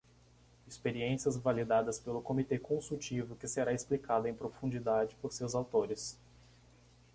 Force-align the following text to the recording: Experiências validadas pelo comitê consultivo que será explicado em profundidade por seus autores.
Experiências 0.67 1.37
validadas 1.37 1.99
pelo 1.99 2.23
comitê 2.23 2.57
consultivo 2.57 3.35
que 3.35 3.47
será 3.47 3.71
explicado 3.71 4.27
em 4.27 4.33
profundidade 4.33 5.15
por 5.21 5.31
seus 5.31 5.53
autores. 5.53 6.17